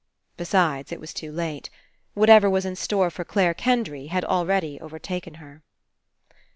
Besides, 0.35 0.91
it 0.91 0.99
was 0.99 1.13
too 1.13 1.31
late. 1.31 1.69
Whatever 2.15 2.49
was 2.49 2.65
in 2.65 2.75
store 2.75 3.11
for 3.11 3.23
Clare 3.23 3.53
Kendry 3.53 4.07
had 4.07 4.25
already 4.25 4.81
overtaken 4.81 5.35
her. 5.35 5.61